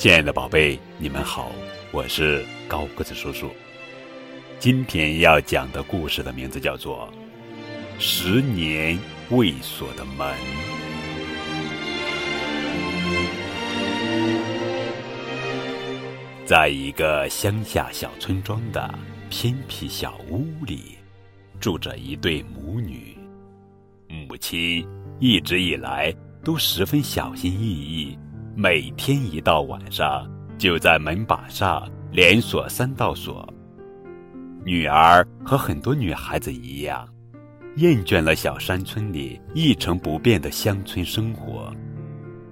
[0.00, 1.52] 亲爱的宝贝，你们好，
[1.92, 3.50] 我是高个子叔叔。
[4.58, 7.06] 今天要讲的故事的名字叫做
[8.00, 10.26] 《十年未锁的门》。
[16.46, 18.98] 在一个乡下小村庄的
[19.28, 20.96] 偏僻小屋里，
[21.60, 23.14] 住着一对母女。
[24.08, 24.82] 母亲
[25.18, 26.10] 一直以来
[26.42, 28.18] 都十分小心翼翼，
[28.54, 30.28] 每天一到晚上
[30.58, 33.48] 就在门把上连锁三道锁。
[34.64, 37.08] 女儿和很多女孩子一样，
[37.76, 41.72] 厌倦了小山村里一成不变的乡村生活，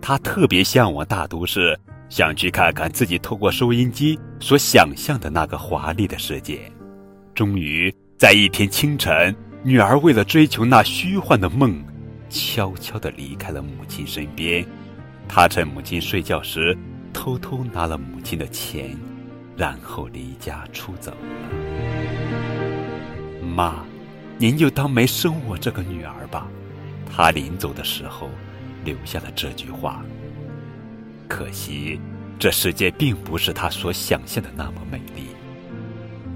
[0.00, 1.78] 她特别向往大都市。
[2.08, 6.70] 想去看看自己透过收音机所想象的那个华丽的世界。
[7.34, 11.84] 终于，在一天清晨，女儿为了追求那虚幻的梦，
[12.28, 14.64] 悄悄地离开了母亲身边。
[15.28, 16.76] 他趁母亲睡觉时，
[17.12, 18.96] 偷偷拿了母亲的钱，
[19.56, 21.16] 然后离家出走了。
[23.42, 23.84] 妈，
[24.38, 26.46] 您就当没生我这个女儿吧。
[27.10, 28.28] 他临走的时候，
[28.84, 30.04] 留下了这句话。
[31.28, 32.00] 可惜，
[32.38, 35.28] 这世界并不是他所想象的那么美丽。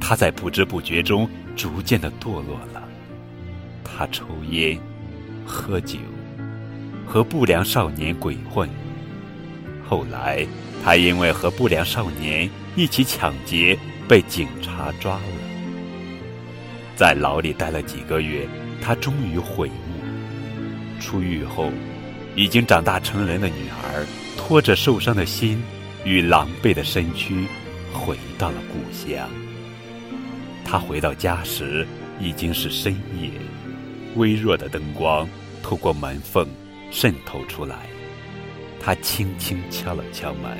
[0.00, 2.82] 他在不知不觉中逐渐的堕落了。
[3.82, 4.78] 他抽烟、
[5.46, 5.98] 喝酒，
[7.06, 8.68] 和不良少年鬼混。
[9.88, 10.46] 后来，
[10.84, 15.22] 他因为和不良少年一起抢劫，被警察抓了。
[16.96, 18.48] 在牢里待了几个月，
[18.82, 21.00] 他终于悔悟。
[21.00, 21.70] 出狱后，
[22.34, 24.06] 已经长大成人的女儿。
[24.36, 25.60] 拖着受伤的心
[26.04, 27.46] 与狼狈的身躯，
[27.92, 29.28] 回到了故乡。
[30.64, 31.84] 他回到家时
[32.20, 33.28] 已经是深夜，
[34.14, 35.28] 微弱的灯光
[35.64, 36.46] 透过门缝
[36.90, 37.76] 渗透出来。
[38.80, 40.56] 他轻轻敲了敲门，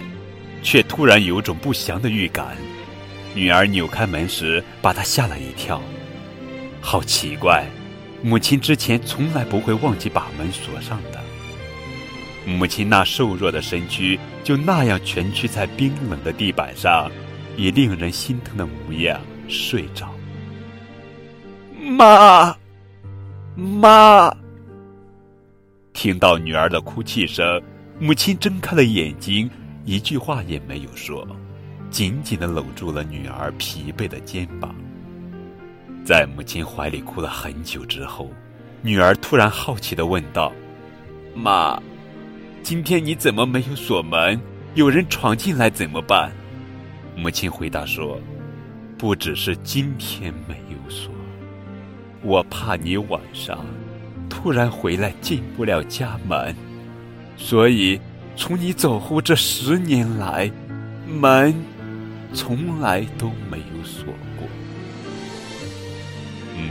[0.63, 2.57] 却突然有种不祥的预感。
[3.35, 5.81] 女儿扭开门时，把他吓了一跳。
[6.81, 7.67] 好奇怪，
[8.23, 11.21] 母亲之前从来不会忘记把门锁上的。
[12.47, 17.11] 母亲那瘦弱的身躯就那样蜷曲在冰冷的地板上，
[17.57, 20.09] 以令人心疼的模样睡着。
[21.81, 22.57] 妈，
[23.55, 24.46] 妈！
[25.97, 27.59] 听到女儿的哭泣声，
[27.99, 29.51] 母亲睁开了眼睛，
[29.87, 31.27] 一句话也没有说，
[31.91, 34.75] 紧紧的搂住了女儿疲惫的肩膀。
[36.05, 38.31] 在母亲怀里哭了很久之后，
[38.83, 40.53] 女儿突然好奇的问道
[41.35, 41.83] ：“妈。”
[42.63, 44.39] 今天你怎么没有锁门？
[44.75, 46.31] 有人闯进来怎么办？
[47.17, 48.21] 母亲回答说
[48.99, 51.11] ：“不只是今天没有锁，
[52.23, 53.65] 我怕你晚上
[54.47, 56.55] 突然回来进不了家门，
[57.37, 58.01] 所以
[58.37, 60.49] 从你走后这十年来，
[61.05, 61.53] 门
[62.33, 64.05] 从来都没有锁
[64.37, 64.47] 过。”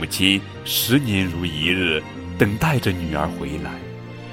[0.00, 2.02] 母亲十年如一日
[2.38, 3.72] 等待着女儿回来。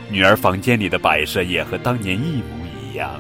[0.09, 3.19] 女儿房间里的摆设也和当年一模一样。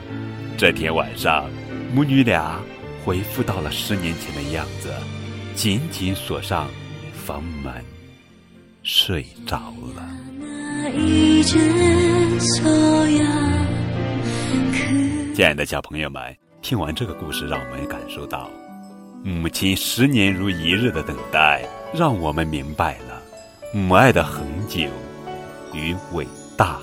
[0.57, 1.49] 这天晚上，
[1.93, 2.61] 母女俩
[3.03, 4.89] 恢复到了十年前的样子，
[5.53, 6.69] 紧紧锁上
[7.13, 7.73] 房门，
[8.83, 9.57] 睡着
[9.95, 10.07] 了。
[15.33, 16.21] 亲爱的小朋友们，
[16.61, 18.49] 听完这个故事，让我们感受到
[19.23, 23.21] 母亲十年如一日的等待，让我们明白了
[23.73, 24.81] 母爱的恒久
[25.73, 26.27] 与伟。
[26.55, 26.79] 大。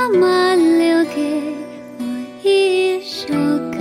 [0.00, 1.42] 妈妈留给
[1.98, 2.04] 我
[2.42, 3.34] 一首
[3.70, 3.78] 歌，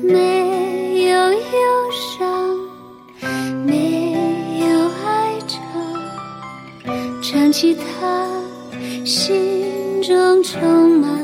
[0.00, 1.40] 没有忧
[1.90, 2.56] 伤，
[3.66, 4.12] 没
[4.60, 4.64] 有
[5.04, 5.58] 哀愁，
[7.20, 8.30] 唱起它。
[9.04, 10.00] 心。
[10.02, 11.21] 中充满。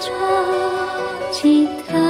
[0.00, 0.10] 着
[1.30, 2.09] 吉他。